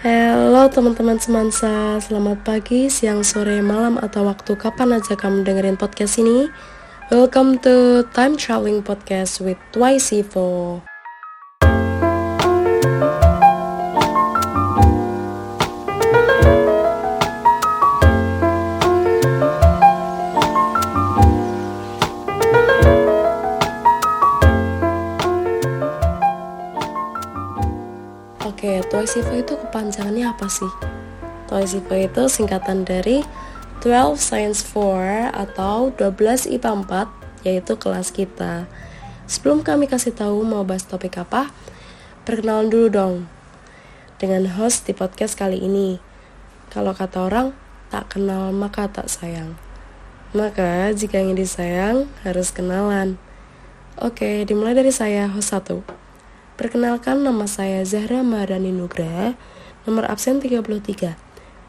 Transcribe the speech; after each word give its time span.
Halo 0.00 0.64
teman-teman 0.72 1.20
semansa, 1.20 2.00
selamat 2.00 2.40
pagi, 2.40 2.88
siang, 2.88 3.20
sore, 3.20 3.60
malam, 3.60 4.00
atau 4.00 4.24
waktu 4.24 4.56
kapan 4.56 4.96
aja 4.96 5.12
kamu 5.12 5.44
dengerin 5.44 5.76
podcast 5.76 6.16
ini. 6.16 6.48
Welcome 7.12 7.60
to 7.60 8.08
Time 8.16 8.32
Traveling 8.32 8.80
Podcast 8.80 9.44
with 9.44 9.60
Twice 9.76 10.16
Evo. 10.16 10.80
Oke, 28.60 28.76
Evo 28.76 29.00
itu 29.40 29.56
kepanjangannya 29.56 30.36
apa 30.36 30.44
sih? 30.52 30.68
Evo 31.48 31.96
itu 31.96 32.28
singkatan 32.28 32.84
dari 32.84 33.24
12 33.80 34.20
Science 34.20 34.68
4 34.68 35.32
atau 35.32 35.88
12 35.96 36.44
IPA 36.44 36.84
4, 36.84 37.08
yaitu 37.48 37.72
kelas 37.80 38.12
kita. 38.12 38.68
Sebelum 39.24 39.64
kami 39.64 39.88
kasih 39.88 40.12
tahu 40.12 40.44
mau 40.44 40.60
bahas 40.60 40.84
topik 40.84 41.16
apa, 41.16 41.48
perkenalan 42.28 42.68
dulu 42.68 42.88
dong 42.92 43.14
dengan 44.20 44.44
host 44.52 44.84
di 44.84 44.92
podcast 44.92 45.40
kali 45.40 45.56
ini. 45.56 45.96
Kalau 46.68 46.92
kata 46.92 47.32
orang, 47.32 47.56
tak 47.88 48.12
kenal 48.12 48.52
maka 48.52 48.92
tak 48.92 49.08
sayang. 49.08 49.56
Maka 50.36 50.92
jika 50.92 51.16
ingin 51.16 51.40
disayang, 51.40 52.12
harus 52.28 52.52
kenalan. 52.52 53.16
Oke, 53.96 54.44
dimulai 54.44 54.76
dari 54.76 54.92
saya, 54.92 55.32
host 55.32 55.48
1. 55.48 56.09
Perkenalkan 56.60 57.24
nama 57.24 57.48
saya 57.48 57.80
Zahra 57.88 58.20
Maharani 58.20 58.68
Nugra, 58.68 59.32
nomor 59.88 60.04
absen 60.12 60.44
33. 60.44 61.16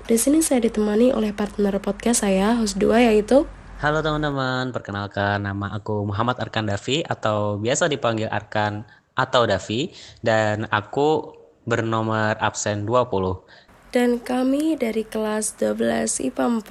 Di 0.03 0.17
sini 0.19 0.43
saya 0.43 0.59
ditemani 0.67 1.15
oleh 1.15 1.31
partner 1.31 1.79
podcast 1.79 2.27
saya, 2.27 2.59
host 2.59 2.75
2 2.75 3.07
yaitu 3.07 3.47
Halo 3.79 4.03
teman-teman, 4.03 4.75
perkenalkan 4.75 5.47
nama 5.47 5.71
aku 5.71 6.03
Muhammad 6.03 6.43
Arkan 6.43 6.67
Davi 6.67 7.07
atau 7.07 7.55
biasa 7.55 7.87
dipanggil 7.87 8.27
Arkan 8.27 8.83
atau 9.15 9.47
Davi 9.47 9.95
dan 10.19 10.67
aku 10.67 11.39
bernomor 11.63 12.35
absen 12.43 12.83
20. 12.83 13.95
Dan 13.95 14.19
kami 14.19 14.75
dari 14.75 15.07
kelas 15.07 15.55
12 15.55 16.19
IPA 16.19 16.67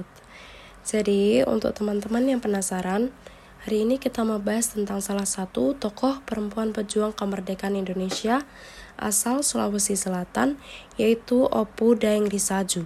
4. 0.00 0.88
Jadi, 0.88 1.44
untuk 1.44 1.76
teman-teman 1.76 2.24
yang 2.32 2.40
penasaran, 2.40 3.12
Hari 3.62 3.86
ini 3.86 3.94
kita 4.02 4.26
mau 4.26 4.42
bahas 4.42 4.74
tentang 4.74 4.98
salah 4.98 5.22
satu 5.22 5.78
tokoh 5.78 6.18
perempuan 6.26 6.74
pejuang 6.74 7.14
kemerdekaan 7.14 7.78
Indonesia 7.78 8.42
asal 8.98 9.46
Sulawesi 9.46 9.94
Selatan, 9.94 10.58
yaitu 10.98 11.46
Opu 11.46 11.94
Daeng 11.94 12.26
Risaju. 12.26 12.82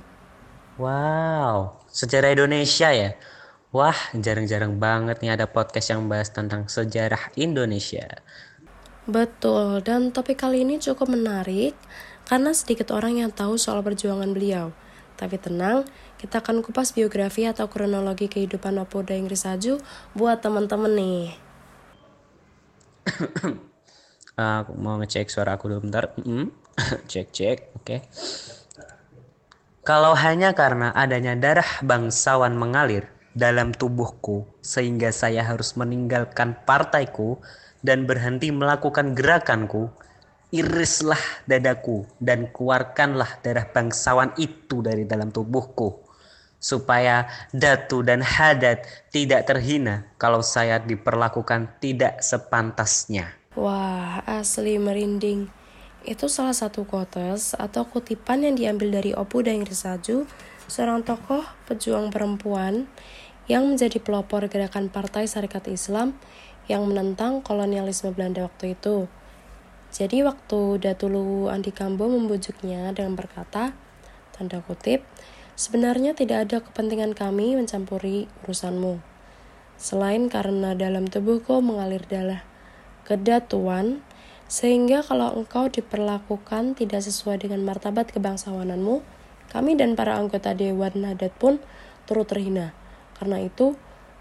Wow, 0.77 1.81
sejarah 1.89 2.37
Indonesia 2.37 2.93
ya? 2.93 3.17
Wah, 3.73 3.97
jarang-jarang 4.13 4.77
banget 4.77 5.25
nih 5.25 5.41
ada 5.41 5.49
podcast 5.49 5.97
yang 5.97 6.13
bahas 6.13 6.29
tentang 6.29 6.69
sejarah 6.69 7.33
Indonesia. 7.41 8.21
Betul, 9.09 9.81
dan 9.81 10.13
topik 10.13 10.45
kali 10.45 10.61
ini 10.61 10.77
cukup 10.77 11.09
menarik 11.09 11.73
karena 12.29 12.53
sedikit 12.53 12.93
orang 12.93 13.25
yang 13.25 13.33
tahu 13.33 13.57
soal 13.57 13.81
perjuangan 13.81 14.29
beliau. 14.37 14.77
Tapi 15.17 15.41
tenang, 15.41 15.89
kita 16.21 16.45
akan 16.45 16.61
kupas 16.61 16.93
biografi 16.93 17.49
atau 17.49 17.67
kronologi 17.73 18.29
kehidupan 18.29 18.77
Opo 18.77 19.01
Daeng 19.01 19.27
Risaju 19.27 19.81
buat 20.13 20.45
teman-teman 20.45 20.93
nih. 20.93 21.25
aku 24.37 24.73
mau 24.77 25.01
ngecek 25.01 25.33
suara 25.33 25.57
aku 25.57 25.73
dulu 25.73 25.89
bentar. 25.89 26.13
cek 27.11 27.29
cek, 27.33 27.59
oke. 27.81 27.85
Okay. 27.85 28.01
Kalau 29.87 30.19
hanya 30.19 30.51
karena 30.51 30.91
adanya 30.91 31.39
darah 31.39 31.79
bangsawan 31.79 32.59
mengalir 32.59 33.07
dalam 33.39 33.71
tubuhku 33.71 34.43
sehingga 34.59 35.15
saya 35.15 35.47
harus 35.47 35.79
meninggalkan 35.79 36.59
partaiku 36.67 37.39
dan 37.87 38.03
berhenti 38.03 38.51
melakukan 38.51 39.15
gerakanku, 39.15 39.93
irislah 40.55 41.21
dadaku 41.49 42.07
dan 42.23 42.51
keluarkanlah 42.55 43.43
darah 43.43 43.67
bangsawan 43.67 44.31
itu 44.39 44.83
dari 44.83 45.03
dalam 45.03 45.35
tubuhku 45.35 46.07
supaya 46.57 47.29
datu 47.53 48.03
dan 48.03 48.25
hadat 48.25 48.83
tidak 49.13 49.47
terhina 49.47 50.09
kalau 50.17 50.41
saya 50.41 50.81
diperlakukan 50.83 51.79
tidak 51.79 52.25
sepantasnya. 52.25 53.31
Wah, 53.57 54.21
asli 54.27 54.77
merinding. 54.77 55.49
Itu 56.07 56.31
salah 56.31 56.55
satu 56.55 56.87
quotes 56.87 57.57
atau 57.57 57.87
kutipan 57.89 58.47
yang 58.47 58.55
diambil 58.55 59.01
dari 59.01 59.11
Opu 59.11 59.43
Daeng 59.43 59.67
Risaju, 59.67 60.29
seorang 60.71 61.03
tokoh 61.03 61.43
pejuang 61.67 62.15
perempuan 62.15 62.87
yang 63.47 63.67
menjadi 63.67 63.99
pelopor 64.03 64.47
gerakan 64.51 64.91
Partai 64.91 65.27
Syarikat 65.27 65.71
Islam 65.71 66.15
yang 66.67 66.87
menentang 66.87 67.43
kolonialisme 67.43 68.11
Belanda 68.15 68.47
waktu 68.47 68.75
itu. 68.75 69.07
Jadi 69.95 70.27
waktu 70.27 70.83
Datulu 70.83 71.49
Andi 71.49 71.71
Kambo 71.71 72.11
membujuknya 72.11 72.91
dengan 72.93 73.15
berkata, 73.15 73.73
tanda 74.35 74.61
kutip, 74.61 75.07
sebenarnya 75.57 76.13
tidak 76.13 76.51
ada 76.51 76.59
kepentingan 76.61 77.17
kami 77.17 77.57
mencampuri 77.57 78.29
urusanmu. 78.45 79.01
Selain 79.77 80.29
karena 80.33 80.73
dalam 80.73 81.09
tubuhku 81.09 81.61
mengalir 81.61 82.05
darah 82.09 82.45
kedatuan, 83.07 84.03
sehingga 84.47 85.03
kalau 85.03 85.35
engkau 85.35 85.67
diperlakukan 85.71 86.79
tidak 86.79 87.03
sesuai 87.03 87.47
dengan 87.47 87.63
martabat 87.67 88.11
kebangsawananmu, 88.11 89.03
kami 89.51 89.79
dan 89.79 89.95
para 89.95 90.19
anggota 90.19 90.55
Dewan 90.55 90.93
Nadat 90.99 91.35
pun 91.39 91.63
turut 92.07 92.27
terhina. 92.27 92.75
Karena 93.19 93.43
itu, 93.43 93.79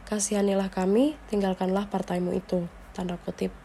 kasihanilah 0.08 0.70
kami, 0.70 1.18
tinggalkanlah 1.30 1.90
partaimu 1.90 2.32
itu. 2.38 2.70
Tanda 2.96 3.20
kutip. 3.22 3.65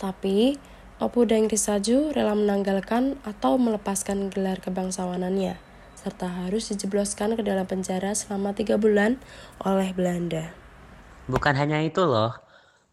Tapi, 0.00 0.56
Opu 0.96 1.28
Daeng 1.28 1.52
Risaju 1.52 2.16
rela 2.16 2.32
menanggalkan 2.32 3.20
atau 3.20 3.60
melepaskan 3.60 4.32
gelar 4.32 4.56
kebangsawanannya, 4.64 5.60
serta 5.92 6.24
harus 6.44 6.72
dijebloskan 6.72 7.36
ke 7.36 7.44
dalam 7.44 7.68
penjara 7.68 8.16
selama 8.16 8.56
tiga 8.56 8.80
bulan 8.80 9.20
oleh 9.60 9.92
Belanda. 9.92 10.56
Bukan 11.28 11.52
hanya 11.52 11.84
itu 11.84 12.00
loh, 12.00 12.32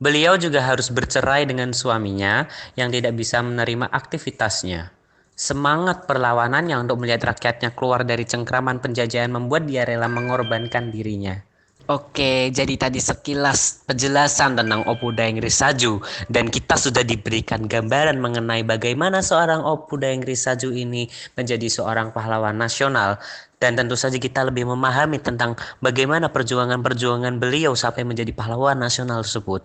beliau 0.04 0.36
juga 0.36 0.68
harus 0.68 0.92
bercerai 0.92 1.48
dengan 1.48 1.72
suaminya 1.72 2.52
yang 2.76 2.92
tidak 2.92 3.16
bisa 3.16 3.40
menerima 3.40 3.88
aktivitasnya. 3.88 4.92
Semangat 5.32 6.12
perlawanannya 6.12 6.76
untuk 6.76 7.00
melihat 7.00 7.32
rakyatnya 7.32 7.72
keluar 7.72 8.04
dari 8.04 8.28
cengkraman 8.28 8.84
penjajahan 8.84 9.32
membuat 9.32 9.64
dia 9.64 9.88
rela 9.88 10.12
mengorbankan 10.12 10.92
dirinya. 10.92 11.47
Oke, 11.88 12.52
jadi 12.52 12.76
tadi 12.76 13.00
sekilas 13.00 13.88
penjelasan 13.88 14.60
tentang 14.60 14.84
Opu 14.92 15.16
Daeng 15.16 15.40
Risaju 15.40 16.04
dan 16.28 16.52
kita 16.52 16.76
sudah 16.76 17.00
diberikan 17.00 17.64
gambaran 17.64 18.20
mengenai 18.20 18.68
bagaimana 18.68 19.24
seorang 19.24 19.64
Opu 19.64 19.96
Daeng 19.96 20.20
Risaju 20.20 20.76
ini 20.76 21.08
menjadi 21.40 21.64
seorang 21.72 22.12
pahlawan 22.12 22.60
nasional 22.60 23.24
dan 23.64 23.80
tentu 23.80 23.96
saja 23.96 24.20
kita 24.20 24.44
lebih 24.44 24.68
memahami 24.68 25.24
tentang 25.24 25.56
bagaimana 25.80 26.28
perjuangan-perjuangan 26.28 27.40
beliau 27.40 27.72
sampai 27.72 28.04
menjadi 28.04 28.36
pahlawan 28.36 28.76
nasional 28.76 29.24
tersebut. 29.24 29.64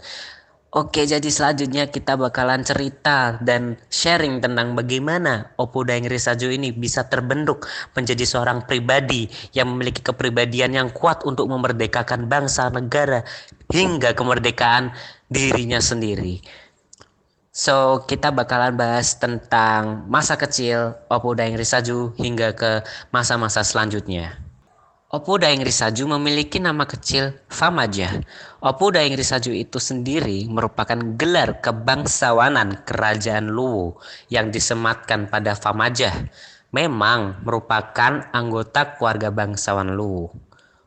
Oke, 0.72 1.04
jadi 1.04 1.28
selanjutnya 1.28 1.92
kita 1.92 2.16
bakalan 2.16 2.64
cerita 2.64 3.36
dan 3.44 3.76
sharing 3.92 4.40
tentang 4.40 4.72
bagaimana 4.72 5.52
Oppo 5.60 5.84
Daeng 5.84 6.08
Risaju 6.08 6.48
ini 6.48 6.72
bisa 6.72 7.12
terbentuk 7.12 7.68
menjadi 7.92 8.24
seorang 8.24 8.64
pribadi 8.64 9.28
yang 9.52 9.68
memiliki 9.68 10.00
kepribadian 10.00 10.72
yang 10.72 10.88
kuat 10.88 11.28
untuk 11.28 11.44
memerdekakan 11.52 12.24
bangsa 12.24 12.72
negara 12.72 13.20
hingga 13.68 14.16
kemerdekaan 14.16 14.96
dirinya 15.28 15.76
sendiri. 15.76 16.40
So, 17.52 18.08
kita 18.08 18.32
bakalan 18.32 18.72
bahas 18.72 19.20
tentang 19.20 20.08
masa 20.08 20.40
kecil 20.40 20.96
Oppo 21.12 21.36
Daeng 21.36 21.60
Risaju 21.60 22.16
hingga 22.16 22.56
ke 22.56 22.80
masa-masa 23.12 23.60
selanjutnya. 23.60 24.41
Opu 25.12 25.36
Daeng 25.36 25.60
Risaju 25.60 26.16
memiliki 26.16 26.56
nama 26.56 26.88
kecil 26.88 27.36
Famaja. 27.52 28.24
Opu 28.64 28.96
Daeng 28.96 29.12
Risaju 29.12 29.52
itu 29.52 29.76
sendiri 29.76 30.48
merupakan 30.48 30.96
gelar 31.20 31.60
kebangsawanan 31.60 32.80
kerajaan 32.88 33.52
Luwu 33.52 34.00
yang 34.32 34.48
disematkan 34.48 35.28
pada 35.28 35.52
Famaja. 35.52 36.16
Memang 36.72 37.44
merupakan 37.44 38.32
anggota 38.32 38.96
keluarga 38.96 39.28
bangsawan 39.28 39.92
Luwu. 39.92 40.32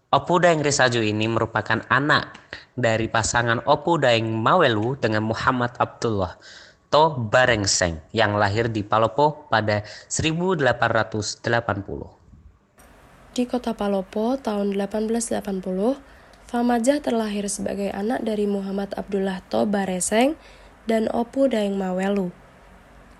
Opu 0.09 0.33
Daeng 0.41 0.65
Risaju 0.65 1.05
ini 1.05 1.29
merupakan 1.29 1.85
anak 1.85 2.33
dari 2.73 3.05
pasangan 3.05 3.61
Opu 3.69 4.01
Daeng 4.01 4.25
Mawelu 4.25 4.97
dengan 4.97 5.21
Muhammad 5.21 5.77
Abdullah 5.77 6.33
To 6.89 7.29
Barengseng 7.29 8.01
yang 8.09 8.41
lahir 8.41 8.73
di 8.73 8.81
Palopo 8.81 9.45
pada 9.53 9.85
1880. 10.09 12.14
Di 13.35 13.43
kota 13.43 13.75
Palopo 13.75 14.39
tahun 14.39 14.79
1880, 14.79 15.43
Famajah 16.47 17.03
terlahir 17.03 17.43
sebagai 17.51 17.91
anak 17.91 18.23
dari 18.23 18.47
Muhammad 18.47 18.95
Abdullah 18.95 19.43
To 19.51 19.67
Bareseng 19.67 20.39
dan 20.87 21.11
Opu 21.11 21.51
Daeng 21.51 21.75
Mawelu. 21.75 22.31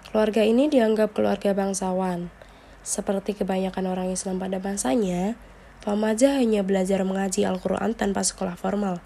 Keluarga 0.08 0.40
ini 0.48 0.72
dianggap 0.72 1.12
keluarga 1.12 1.52
bangsawan. 1.52 2.32
Seperti 2.80 3.36
kebanyakan 3.36 3.92
orang 3.92 4.08
Islam 4.08 4.40
pada 4.40 4.56
masanya, 4.64 5.36
Tuan 5.84 6.00
Majah 6.00 6.40
hanya 6.40 6.64
belajar 6.64 7.04
mengaji 7.04 7.44
Al-Quran 7.44 7.92
tanpa 7.92 8.24
sekolah 8.24 8.56
formal. 8.56 9.04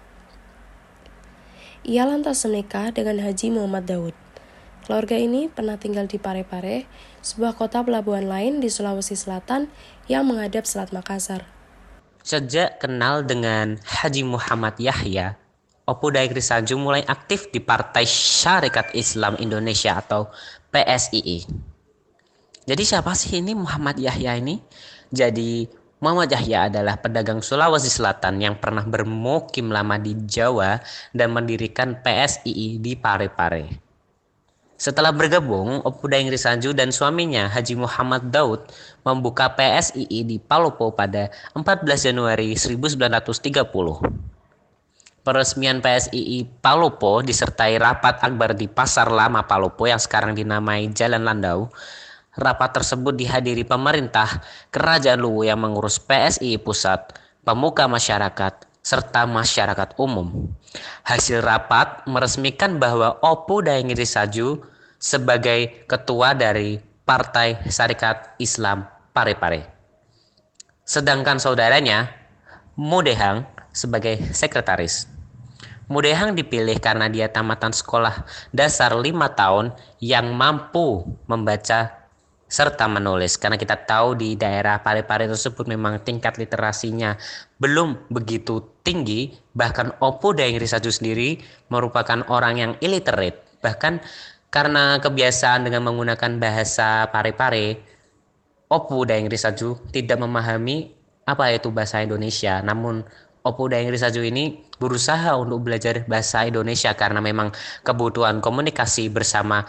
Ia 1.82 2.06
lantas 2.06 2.46
menikah 2.46 2.94
dengan 2.94 3.18
Haji 3.18 3.50
Muhammad 3.50 3.82
Daud. 3.82 4.29
Keluarga 4.80 5.16
ini 5.16 5.52
pernah 5.52 5.76
tinggal 5.76 6.08
di 6.08 6.16
Parepare, 6.16 6.88
sebuah 7.20 7.52
kota 7.52 7.84
pelabuhan 7.84 8.24
lain 8.24 8.64
di 8.64 8.72
Sulawesi 8.72 9.12
Selatan 9.12 9.68
yang 10.08 10.24
menghadap 10.24 10.64
Selat 10.64 10.90
Makassar. 10.90 11.44
Sejak 12.24 12.80
kenal 12.80 13.24
dengan 13.24 13.76
Haji 13.84 14.24
Muhammad 14.24 14.80
Yahya, 14.80 15.36
Opo 15.90 16.08
Daikri 16.14 16.38
Sanju 16.38 16.78
mulai 16.78 17.02
aktif 17.02 17.50
di 17.50 17.58
Partai 17.58 18.06
Syarikat 18.06 18.94
Islam 18.94 19.34
Indonesia 19.42 19.98
atau 19.98 20.30
PSII. 20.70 21.44
Jadi 22.64 22.82
siapa 22.86 23.10
sih 23.18 23.42
ini 23.42 23.58
Muhammad 23.58 23.98
Yahya 23.98 24.38
ini? 24.38 24.62
Jadi 25.10 25.66
Muhammad 25.98 26.30
Yahya 26.30 26.70
adalah 26.70 26.96
pedagang 26.96 27.42
Sulawesi 27.42 27.90
Selatan 27.90 28.38
yang 28.38 28.56
pernah 28.56 28.86
bermukim 28.86 29.68
lama 29.68 29.98
di 29.98 30.14
Jawa 30.24 30.78
dan 31.10 31.34
mendirikan 31.34 31.98
PSII 32.00 32.78
di 32.78 32.94
Parepare. 32.94 33.89
Setelah 34.80 35.12
bergabung, 35.12 35.84
Opuda 35.84 36.16
Inggris 36.16 36.48
Sanju 36.48 36.72
dan 36.72 36.88
suaminya 36.88 37.52
Haji 37.52 37.76
Muhammad 37.76 38.32
Daud 38.32 38.64
membuka 39.04 39.52
PSII 39.52 40.24
di 40.24 40.40
Palopo 40.40 40.96
pada 40.96 41.28
14 41.52 42.08
Januari 42.08 42.56
1930. 42.56 43.20
Peresmian 45.20 45.84
PSII 45.84 46.48
Palopo 46.64 47.20
disertai 47.20 47.76
rapat 47.76 48.24
akbar 48.24 48.56
di 48.56 48.72
Pasar 48.72 49.12
Lama 49.12 49.44
Palopo 49.44 49.84
yang 49.84 50.00
sekarang 50.00 50.32
dinamai 50.32 50.88
Jalan 50.96 51.28
Landau 51.28 51.68
Rapat 52.30 52.78
tersebut 52.78 53.18
dihadiri 53.18 53.66
pemerintah, 53.66 54.38
kerajaan 54.70 55.18
Luwu 55.18 55.42
yang 55.42 55.58
mengurus 55.58 55.98
PSI 55.98 56.62
pusat, 56.62 57.18
pemuka 57.42 57.90
masyarakat, 57.90 58.69
serta 58.80 59.28
masyarakat 59.28 59.96
umum. 60.00 60.48
Hasil 61.04 61.44
rapat 61.44 62.04
meresmikan 62.08 62.80
bahwa 62.80 63.20
Opu 63.20 63.60
Daengiri 63.60 64.08
Saju 64.08 64.64
sebagai 65.00 65.84
ketua 65.88 66.32
dari 66.32 66.80
Partai 67.04 67.68
Syarikat 67.68 68.36
Islam 68.40 68.86
Parepare. 69.12 69.66
Sedangkan 70.84 71.38
saudaranya, 71.38 72.10
Mudehang, 72.74 73.44
sebagai 73.70 74.18
sekretaris. 74.34 75.06
Mudehang 75.90 76.38
dipilih 76.38 76.78
karena 76.78 77.10
dia 77.10 77.26
tamatan 77.26 77.74
sekolah 77.74 78.22
dasar 78.54 78.94
lima 78.94 79.34
tahun 79.34 79.74
yang 79.98 80.30
mampu 80.30 81.02
membaca 81.26 81.99
serta 82.50 82.90
menulis. 82.90 83.38
Karena 83.38 83.54
kita 83.54 83.78
tahu 83.86 84.18
di 84.18 84.34
daerah 84.34 84.82
Parepare 84.82 85.30
tersebut 85.30 85.70
memang 85.70 86.02
tingkat 86.02 86.36
literasinya 86.36 87.14
belum 87.62 88.10
begitu 88.10 88.82
tinggi. 88.82 89.30
Bahkan 89.54 90.02
Opo 90.02 90.34
Daeng 90.34 90.58
Risaju 90.58 90.90
sendiri 90.90 91.38
merupakan 91.70 92.26
orang 92.26 92.54
yang 92.58 92.72
illiterate. 92.82 93.62
Bahkan 93.62 94.02
karena 94.50 94.98
kebiasaan 94.98 95.70
dengan 95.70 95.86
menggunakan 95.86 96.42
bahasa 96.42 97.06
Parepare 97.14 97.78
Opo 98.66 99.06
Daeng 99.06 99.30
Risaju 99.30 99.78
tidak 99.94 100.18
memahami 100.18 100.90
apa 101.22 101.54
itu 101.54 101.70
bahasa 101.70 102.02
Indonesia. 102.02 102.58
Namun 102.66 103.06
Opo 103.46 103.70
Daeng 103.70 103.94
Risaju 103.94 104.20
ini 104.26 104.58
berusaha 104.76 105.32
untuk 105.38 105.64
belajar 105.64 106.04
bahasa 106.04 106.44
Indonesia 106.44 106.92
karena 106.98 107.22
memang 107.22 107.54
kebutuhan 107.86 108.42
komunikasi 108.44 109.08
bersama 109.08 109.64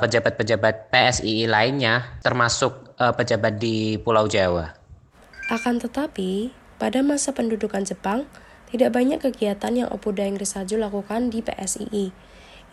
pejabat-pejabat 0.00 0.74
uh, 0.74 0.86
PSII 0.90 1.48
lainnya, 1.48 2.20
termasuk 2.20 2.94
uh, 2.98 3.12
pejabat 3.12 3.58
di 3.58 3.96
Pulau 4.00 4.28
Jawa. 4.28 4.74
Akan 5.52 5.76
tetapi, 5.76 6.54
pada 6.80 7.04
masa 7.04 7.36
pendudukan 7.36 7.84
Jepang, 7.84 8.24
tidak 8.72 8.90
banyak 8.96 9.22
kegiatan 9.22 9.72
yang 9.76 9.88
Opo 9.92 10.10
Daeng 10.10 10.34
Risaju 10.34 10.88
lakukan 10.88 11.30
di 11.30 11.44
PSII. 11.44 12.10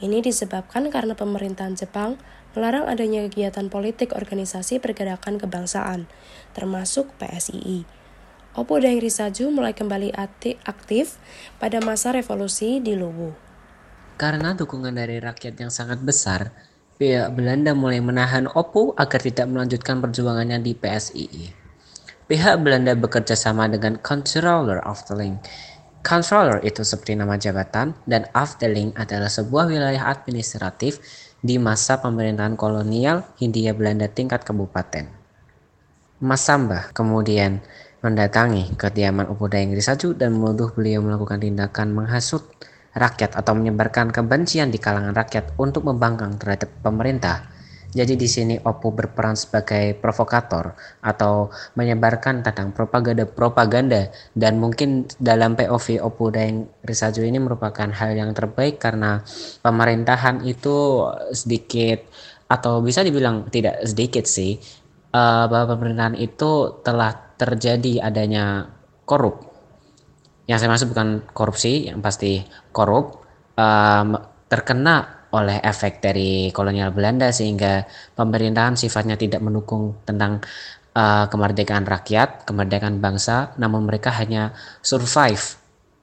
Ini 0.02 0.18
disebabkan 0.26 0.90
karena 0.90 1.14
pemerintahan 1.14 1.78
Jepang 1.78 2.18
melarang 2.58 2.90
adanya 2.90 3.22
kegiatan 3.30 3.70
politik 3.70 4.18
organisasi 4.18 4.82
pergerakan 4.82 5.38
kebangsaan, 5.38 6.10
termasuk 6.58 7.14
PSII. 7.22 7.86
Opo 8.52 8.82
Daeng 8.82 9.00
Risaju 9.00 9.54
mulai 9.54 9.72
kembali 9.72 10.12
aktif 10.66 11.16
pada 11.62 11.80
masa 11.80 12.12
revolusi 12.12 12.82
di 12.84 12.98
Luwu. 12.98 13.51
Karena 14.22 14.54
dukungan 14.54 14.94
dari 14.94 15.18
rakyat 15.18 15.58
yang 15.58 15.74
sangat 15.74 15.98
besar, 16.06 16.54
pihak 17.02 17.34
Belanda 17.34 17.74
mulai 17.74 17.98
menahan 18.06 18.46
Oppo 18.54 18.94
agar 18.94 19.18
tidak 19.18 19.50
melanjutkan 19.50 19.98
perjuangannya 19.98 20.62
di 20.62 20.78
PSII. 20.78 21.50
Pihak 22.30 22.62
Belanda 22.62 22.94
bekerja 22.94 23.34
sama 23.34 23.66
dengan 23.66 23.98
Controller 23.98 24.78
of 24.86 25.02
the 25.10 25.18
Link. 25.18 25.42
Controller 26.06 26.62
itu 26.62 26.86
seperti 26.86 27.18
nama 27.18 27.34
jabatan 27.34 27.98
dan 28.06 28.30
Afdeling 28.38 28.94
adalah 28.94 29.26
sebuah 29.26 29.66
wilayah 29.66 30.14
administratif 30.14 31.02
di 31.42 31.58
masa 31.58 31.98
pemerintahan 31.98 32.54
kolonial 32.54 33.26
Hindia 33.42 33.74
Belanda 33.74 34.06
tingkat 34.06 34.46
kabupaten. 34.46 35.10
Mas 36.22 36.46
Samba 36.46 36.94
kemudian 36.94 37.58
mendatangi 38.06 38.78
kediaman 38.78 39.34
Upuda 39.34 39.58
Inggris 39.58 39.90
Saju 39.90 40.14
dan 40.14 40.38
menuduh 40.38 40.70
beliau 40.78 41.02
melakukan 41.02 41.42
tindakan 41.42 41.90
menghasut 41.90 42.46
rakyat 42.96 43.40
atau 43.40 43.54
menyebarkan 43.56 44.12
kebencian 44.12 44.72
di 44.72 44.80
kalangan 44.80 45.16
rakyat 45.16 45.56
untuk 45.56 45.88
membangkang 45.88 46.36
terhadap 46.36 46.70
pemerintah. 46.84 47.52
Jadi 47.92 48.16
di 48.16 48.24
sini 48.24 48.56
Oppo 48.56 48.96
berperan 48.96 49.36
sebagai 49.36 50.00
provokator 50.00 50.72
atau 51.04 51.52
menyebarkan 51.76 52.40
tentang 52.40 52.72
propaganda-propaganda 52.72 54.16
dan 54.32 54.64
mungkin 54.64 55.12
dalam 55.20 55.60
POV 55.60 56.00
Oppo 56.00 56.32
dan 56.32 56.72
Risaju 56.88 57.22
ini 57.28 57.44
merupakan 57.44 57.92
hal 57.92 58.16
yang 58.16 58.32
terbaik 58.32 58.80
karena 58.80 59.20
pemerintahan 59.60 60.40
itu 60.48 61.04
sedikit 61.36 62.08
atau 62.48 62.80
bisa 62.80 63.04
dibilang 63.04 63.52
tidak 63.52 63.84
sedikit 63.84 64.24
sih 64.24 64.56
uh, 65.12 65.52
bahwa 65.52 65.76
pemerintahan 65.76 66.16
itu 66.16 66.80
telah 66.88 67.12
terjadi 67.36 68.08
adanya 68.08 68.72
korup 69.04 69.51
yang 70.52 70.60
saya 70.60 70.68
maksud 70.68 70.92
bukan 70.92 71.24
korupsi 71.32 71.88
yang 71.88 72.04
pasti 72.04 72.44
korup 72.76 73.24
um, 73.56 74.20
terkena 74.52 75.24
oleh 75.32 75.64
efek 75.64 76.04
dari 76.04 76.52
kolonial 76.52 76.92
Belanda 76.92 77.32
sehingga 77.32 77.88
pemerintahan 78.20 78.76
sifatnya 78.76 79.16
tidak 79.16 79.40
mendukung 79.40 80.04
tentang 80.04 80.44
uh, 80.92 81.32
kemerdekaan 81.32 81.88
rakyat, 81.88 82.44
kemerdekaan 82.44 83.00
bangsa, 83.00 83.56
namun 83.56 83.88
mereka 83.88 84.12
hanya 84.12 84.52
survive 84.84 85.56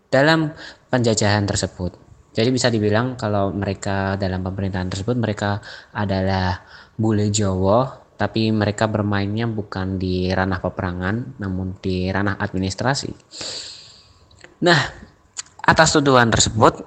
dalam 0.08 0.56
penjajahan 0.88 1.44
tersebut. 1.44 1.92
Jadi 2.32 2.48
bisa 2.48 2.72
dibilang 2.72 3.20
kalau 3.20 3.52
mereka 3.52 4.16
dalam 4.16 4.40
pemerintahan 4.40 4.88
tersebut 4.88 5.16
mereka 5.20 5.60
adalah 5.92 6.64
bule 6.96 7.28
Jawa, 7.28 8.00
tapi 8.16 8.48
mereka 8.48 8.88
bermainnya 8.88 9.44
bukan 9.44 10.00
di 10.00 10.32
ranah 10.32 10.64
peperangan, 10.64 11.36
namun 11.36 11.76
di 11.84 12.08
ranah 12.08 12.40
administrasi. 12.40 13.12
Nah, 14.58 14.90
atas 15.62 15.94
tuduhan 15.94 16.34
tersebut, 16.34 16.82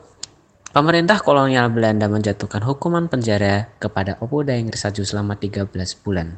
pemerintah 0.75 1.23
kolonial 1.23 1.71
Belanda 1.71 2.11
menjatuhkan 2.11 2.59
hukuman 2.67 3.07
penjara 3.07 3.71
kepada 3.79 4.19
Opo 4.19 4.43
Daeng 4.43 4.67
Risaju 4.67 5.07
selama 5.07 5.39
13 5.39 5.71
bulan. 6.03 6.35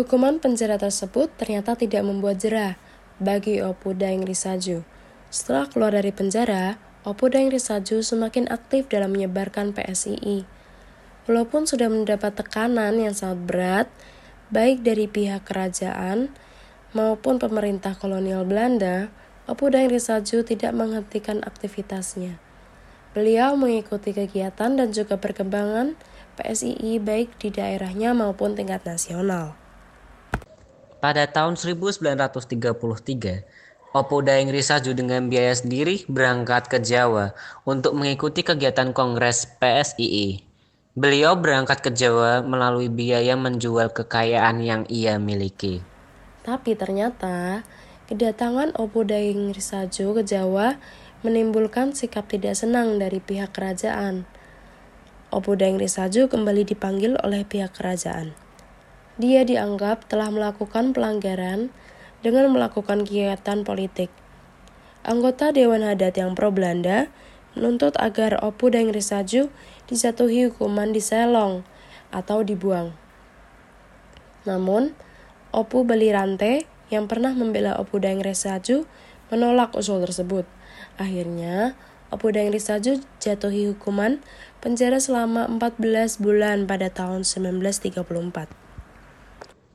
Hukuman 0.00 0.40
penjara 0.40 0.80
tersebut 0.80 1.28
ternyata 1.36 1.76
tidak 1.76 2.08
membuat 2.08 2.40
jerah 2.40 2.80
bagi 3.20 3.60
Opo 3.60 3.92
Daeng 3.92 4.24
Risaju. 4.24 4.80
Setelah 5.28 5.68
keluar 5.68 5.92
dari 5.92 6.08
penjara, 6.08 6.80
Opo 7.04 7.28
Daeng 7.28 7.52
Risaju 7.52 8.00
semakin 8.00 8.48
aktif 8.48 8.88
dalam 8.88 9.12
menyebarkan 9.12 9.76
PSII. 9.76 10.48
Walaupun 11.28 11.68
sudah 11.68 11.92
mendapat 11.92 12.32
tekanan 12.32 12.96
yang 12.96 13.12
sangat 13.12 13.44
berat, 13.44 13.86
baik 14.48 14.80
dari 14.80 15.04
pihak 15.04 15.44
kerajaan 15.44 16.32
maupun 16.96 17.36
pemerintah 17.36 17.92
kolonial 17.92 18.48
Belanda, 18.48 19.12
Daeng 19.46 19.94
Risaju 19.94 20.42
tidak 20.42 20.74
menghentikan 20.74 21.38
aktivitasnya. 21.46 22.42
Beliau 23.14 23.54
mengikuti 23.54 24.10
kegiatan 24.10 24.74
dan 24.74 24.90
juga 24.90 25.14
perkembangan 25.16 25.94
PSII 26.36 27.00
baik 27.00 27.40
di 27.40 27.48
daerahnya 27.54 28.12
maupun 28.12 28.58
tingkat 28.58 28.84
nasional. 28.84 29.56
Pada 31.00 31.24
tahun 31.30 31.54
1933, 31.54 33.94
Opo 33.96 34.20
Daeng 34.20 34.52
Risaju 34.52 34.92
dengan 34.92 35.32
biaya 35.32 35.56
sendiri 35.56 36.04
berangkat 36.10 36.68
ke 36.68 36.76
Jawa 36.82 37.32
untuk 37.64 37.96
mengikuti 37.96 38.44
kegiatan 38.44 38.92
Kongres 38.92 39.48
PSII. 39.62 40.44
Beliau 40.92 41.40
berangkat 41.40 41.80
ke 41.80 41.90
Jawa 41.94 42.44
melalui 42.44 42.92
biaya 42.92 43.32
menjual 43.38 43.94
kekayaan 43.96 44.60
yang 44.60 44.84
ia 44.92 45.16
miliki. 45.16 45.80
Tapi 46.44 46.76
ternyata 46.76 47.64
Kedatangan 48.06 48.70
Opo 48.78 49.02
Daeng 49.02 49.50
Risaju 49.50 50.14
ke 50.14 50.22
Jawa 50.22 50.78
menimbulkan 51.26 51.90
sikap 51.90 52.30
tidak 52.30 52.54
senang 52.54 53.02
dari 53.02 53.18
pihak 53.18 53.50
kerajaan. 53.50 54.30
Opu 55.34 55.58
Daeng 55.58 55.74
Risaju 55.74 56.30
kembali 56.30 56.62
dipanggil 56.62 57.18
oleh 57.26 57.42
pihak 57.42 57.74
kerajaan. 57.74 58.30
Dia 59.18 59.42
dianggap 59.42 60.06
telah 60.06 60.30
melakukan 60.30 60.94
pelanggaran 60.94 61.74
dengan 62.22 62.46
melakukan 62.54 63.02
kegiatan 63.02 63.66
politik. 63.66 64.14
Anggota 65.02 65.50
Dewan 65.50 65.82
Adat 65.82 66.14
yang 66.14 66.38
pro 66.38 66.54
Belanda 66.54 67.10
menuntut 67.58 67.98
agar 67.98 68.38
Opu 68.38 68.70
Daeng 68.70 68.94
Risaju 68.94 69.50
dijatuhi 69.90 70.54
hukuman 70.54 70.94
di 70.94 71.02
Selong 71.02 71.66
atau 72.14 72.46
dibuang. 72.46 72.94
Namun, 74.46 74.94
Opu 75.50 75.82
Belirante 75.82 76.75
yang 76.92 77.10
pernah 77.10 77.34
membela 77.34 77.74
Opu 77.78 77.98
Daeng 77.98 78.22
Risaju 78.22 78.86
menolak 79.30 79.74
usul 79.74 80.02
tersebut. 80.06 80.46
Akhirnya, 80.96 81.74
Opu 82.14 82.30
Daeng 82.30 82.54
Risaju 82.54 83.02
jatuhi 83.18 83.66
hukuman 83.74 84.22
penjara 84.62 85.02
selama 85.02 85.50
14 85.50 86.22
bulan 86.22 86.70
pada 86.70 86.86
tahun 86.90 87.26
1934. 87.26 88.66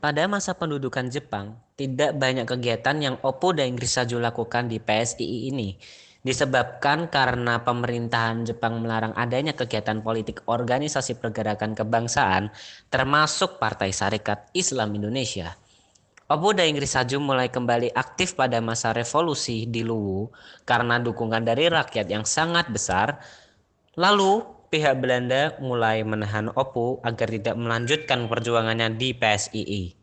Pada 0.01 0.23
masa 0.25 0.57
pendudukan 0.57 1.11
Jepang, 1.13 1.61
tidak 1.77 2.17
banyak 2.17 2.47
kegiatan 2.49 2.97
yang 2.97 3.15
Opu 3.21 3.53
Daeng 3.53 3.77
Risaju 3.77 4.17
lakukan 4.17 4.71
di 4.71 4.81
PSII 4.81 5.51
ini. 5.51 5.77
Disebabkan 6.21 7.09
karena 7.09 7.65
pemerintahan 7.65 8.45
Jepang 8.45 8.81
melarang 8.81 9.13
adanya 9.17 9.57
kegiatan 9.57 10.05
politik 10.05 10.45
organisasi 10.45 11.17
pergerakan 11.17 11.73
kebangsaan, 11.73 12.53
termasuk 12.93 13.57
Partai 13.57 13.89
Sarekat 13.89 14.53
Islam 14.53 14.93
Indonesia. 14.97 15.57
Pemuda 16.31 16.63
Inggris 16.63 16.95
Saju 16.95 17.19
mulai 17.19 17.51
kembali 17.51 17.91
aktif 17.91 18.39
pada 18.39 18.63
masa 18.63 18.95
revolusi 18.95 19.67
di 19.67 19.83
Luwu 19.83 20.31
karena 20.63 20.95
dukungan 20.95 21.43
dari 21.43 21.67
rakyat 21.67 22.07
yang 22.07 22.23
sangat 22.23 22.71
besar. 22.71 23.19
Lalu 24.00 24.39
pihak 24.71 24.95
Belanda 25.03 25.59
mulai 25.59 26.07
menahan 26.07 26.47
Opu 26.55 27.03
agar 27.03 27.27
tidak 27.27 27.59
melanjutkan 27.59 28.31
perjuangannya 28.31 28.95
di 28.95 29.11
PSII. 29.11 30.00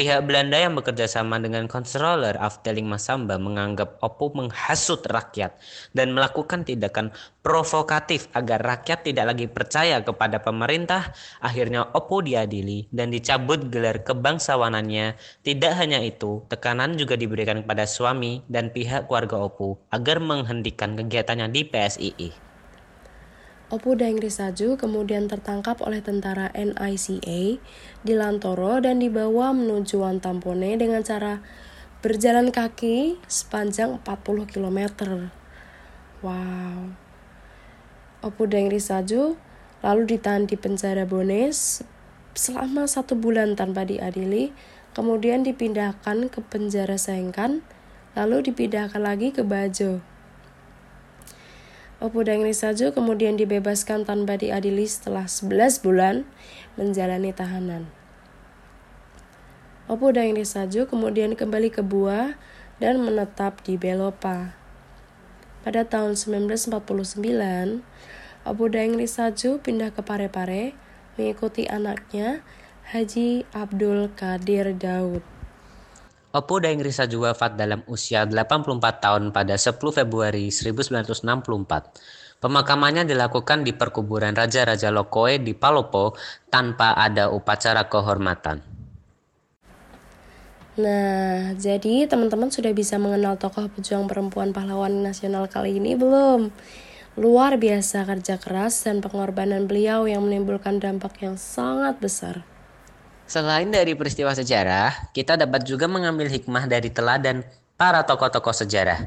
Pihak 0.00 0.24
Belanda 0.24 0.56
yang 0.56 0.72
bekerja 0.80 1.04
sama 1.04 1.36
dengan 1.36 1.68
Controller 1.68 2.32
Afdeling 2.40 2.88
Masamba 2.88 3.36
menganggap 3.36 4.00
Oppo 4.00 4.32
menghasut 4.32 5.04
rakyat 5.04 5.60
dan 5.92 6.16
melakukan 6.16 6.64
tindakan 6.64 7.12
provokatif 7.44 8.32
agar 8.32 8.64
rakyat 8.64 9.04
tidak 9.04 9.28
lagi 9.28 9.44
percaya 9.44 10.00
kepada 10.00 10.40
pemerintah. 10.40 11.12
Akhirnya 11.44 11.84
Oppo 11.92 12.24
diadili 12.24 12.88
dan 12.88 13.12
dicabut 13.12 13.68
gelar 13.68 14.00
kebangsawanannya. 14.00 15.20
Tidak 15.44 15.72
hanya 15.76 16.00
itu, 16.00 16.48
tekanan 16.48 16.96
juga 16.96 17.20
diberikan 17.20 17.60
kepada 17.60 17.84
suami 17.84 18.40
dan 18.48 18.72
pihak 18.72 19.04
keluarga 19.04 19.52
Oppo 19.52 19.84
agar 19.92 20.16
menghentikan 20.16 20.96
kegiatannya 20.96 21.52
di 21.52 21.68
PSII. 21.68 22.49
Opu 23.70 23.94
Daeng 23.94 24.18
Risaju 24.18 24.74
kemudian 24.74 25.30
tertangkap 25.30 25.78
oleh 25.86 26.02
tentara 26.02 26.50
NICA 26.58 27.62
di 28.02 28.12
Lantoro 28.18 28.82
dan 28.82 28.98
dibawa 28.98 29.54
menuju 29.54 30.02
Wantampone 30.02 30.74
dengan 30.74 31.06
cara 31.06 31.38
berjalan 32.02 32.50
kaki 32.50 33.22
sepanjang 33.30 34.02
40 34.02 34.50
km. 34.50 34.80
Wow. 36.18 36.98
Opu 38.26 38.50
Daeng 38.50 38.74
Risaju 38.74 39.38
lalu 39.86 40.02
ditahan 40.18 40.50
di 40.50 40.58
penjara 40.58 41.06
Bones 41.06 41.86
selama 42.34 42.90
satu 42.90 43.14
bulan 43.14 43.54
tanpa 43.54 43.86
diadili, 43.86 44.50
kemudian 44.98 45.46
dipindahkan 45.46 46.26
ke 46.26 46.42
penjara 46.42 46.98
Sengkan, 46.98 47.62
lalu 48.18 48.50
dipindahkan 48.50 48.98
lagi 48.98 49.30
ke 49.30 49.46
Bajo. 49.46 50.02
Opu 52.00 52.24
Daeng 52.24 52.48
Risaju 52.48 52.96
kemudian 52.96 53.36
dibebaskan 53.36 54.08
tanpa 54.08 54.40
diadili 54.40 54.88
setelah 54.88 55.28
11 55.28 55.84
bulan 55.84 56.24
menjalani 56.80 57.28
tahanan. 57.28 57.92
Opu 59.84 60.08
Daeng 60.08 60.32
Risaju 60.32 60.88
kemudian 60.88 61.36
kembali 61.36 61.68
ke 61.68 61.84
Buah 61.84 62.40
dan 62.80 63.04
menetap 63.04 63.60
di 63.68 63.76
Belopa. 63.76 64.56
Pada 65.60 65.84
tahun 65.84 66.16
1949, 66.16 67.84
Opu 68.48 68.64
Daeng 68.72 68.96
Risaju 68.96 69.60
pindah 69.60 69.92
ke 69.92 70.00
Parepare 70.00 70.72
mengikuti 71.20 71.68
anaknya 71.68 72.40
Haji 72.96 73.44
Abdul 73.52 74.08
Kadir 74.16 74.72
Daud. 74.72 75.39
Oppo 76.30 76.62
Daeng 76.62 76.78
Risaju 76.78 77.26
wafat 77.26 77.58
dalam 77.58 77.82
usia 77.90 78.22
84 78.22 78.78
tahun 79.02 79.34
pada 79.34 79.58
10 79.58 79.82
Februari 79.82 80.54
1964. 80.54 81.26
Pemakamannya 82.38 83.02
dilakukan 83.02 83.66
di 83.66 83.74
perkuburan 83.74 84.38
Raja-Raja 84.38 84.94
Lokoe 84.94 85.42
di 85.42 85.58
Palopo 85.58 86.14
tanpa 86.46 86.94
ada 86.94 87.34
upacara 87.34 87.90
kehormatan. 87.90 88.62
Nah, 90.78 91.50
jadi 91.58 92.06
teman-teman 92.06 92.54
sudah 92.54 92.70
bisa 92.78 92.94
mengenal 92.94 93.34
tokoh 93.34 93.66
pejuang 93.66 94.06
perempuan 94.06 94.54
pahlawan 94.54 95.02
nasional 95.02 95.50
kali 95.50 95.82
ini 95.82 95.98
belum? 95.98 96.54
Luar 97.18 97.58
biasa 97.58 98.06
kerja 98.06 98.38
keras 98.38 98.86
dan 98.86 99.02
pengorbanan 99.02 99.66
beliau 99.66 100.06
yang 100.06 100.22
menimbulkan 100.22 100.78
dampak 100.78 101.26
yang 101.26 101.34
sangat 101.34 101.98
besar. 101.98 102.46
Selain 103.30 103.70
dari 103.70 103.94
peristiwa 103.94 104.34
sejarah, 104.34 105.14
kita 105.14 105.38
dapat 105.38 105.62
juga 105.62 105.86
mengambil 105.86 106.26
hikmah 106.26 106.66
dari 106.66 106.90
teladan 106.90 107.46
para 107.78 108.02
tokoh-tokoh 108.02 108.50
sejarah. 108.50 109.06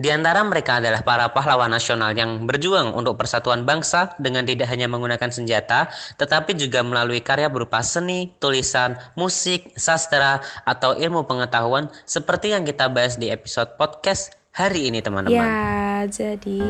Di 0.00 0.08
antara 0.08 0.40
mereka 0.40 0.80
adalah 0.80 1.04
para 1.04 1.28
pahlawan 1.28 1.68
nasional 1.68 2.16
yang 2.16 2.48
berjuang 2.48 2.96
untuk 2.96 3.20
persatuan 3.20 3.68
bangsa 3.68 4.16
dengan 4.16 4.48
tidak 4.48 4.64
hanya 4.72 4.88
menggunakan 4.88 5.28
senjata, 5.28 5.92
tetapi 6.16 6.56
juga 6.56 6.80
melalui 6.80 7.20
karya 7.20 7.52
berupa 7.52 7.84
seni, 7.84 8.32
tulisan, 8.40 8.96
musik, 9.12 9.76
sastra, 9.76 10.40
atau 10.64 10.96
ilmu 10.96 11.28
pengetahuan 11.28 11.92
seperti 12.08 12.56
yang 12.56 12.64
kita 12.64 12.88
bahas 12.88 13.20
di 13.20 13.28
episode 13.28 13.76
podcast 13.76 14.32
hari 14.56 14.88
ini 14.88 15.04
teman-teman. 15.04 15.36
Ya, 15.36 16.08
jadi 16.08 16.64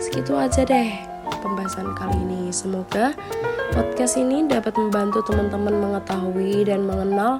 segitu 0.00 0.32
aja 0.32 0.64
deh 0.64 1.09
pembahasan 1.38 1.94
kali 1.94 2.18
ini. 2.18 2.50
Semoga 2.50 3.14
Podcast 3.70 4.18
ini 4.18 4.50
dapat 4.50 4.74
membantu 4.74 5.22
teman-teman 5.30 5.78
mengetahui 5.78 6.66
dan 6.66 6.82
mengenal 6.82 7.38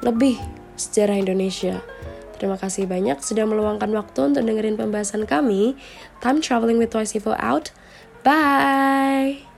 lebih 0.00 0.40
sejarah 0.80 1.20
Indonesia. 1.20 1.84
Terima 2.40 2.56
kasih 2.56 2.88
banyak 2.88 3.20
sudah 3.20 3.44
meluangkan 3.44 3.92
waktu 3.92 4.32
untuk 4.32 4.48
dengerin 4.48 4.80
pembahasan 4.80 5.28
kami. 5.28 5.76
Time 6.24 6.40
traveling 6.40 6.80
with 6.80 6.88
Twice 6.88 7.12
Evil 7.12 7.36
out. 7.36 7.76
Bye. 8.24 9.49